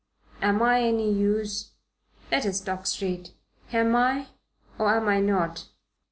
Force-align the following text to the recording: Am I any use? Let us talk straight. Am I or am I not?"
Am 0.41 0.63
I 0.63 0.81
any 0.81 1.13
use? 1.13 1.73
Let 2.31 2.47
us 2.47 2.59
talk 2.59 2.87
straight. 2.87 3.33
Am 3.71 3.95
I 3.95 4.29
or 4.79 4.89
am 4.95 5.07
I 5.07 5.19
not?" 5.19 5.67